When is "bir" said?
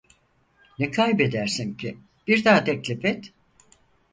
2.27-2.45